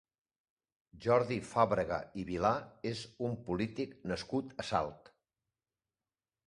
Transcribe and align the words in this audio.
Jordi 1.05 1.37
Fàbrega 1.49 1.99
i 2.21 2.25
Vilà 2.31 2.53
és 2.93 3.05
un 3.29 3.39
polític 3.51 3.95
nascut 4.15 4.61
a 4.65 4.69
Salt. 4.75 5.15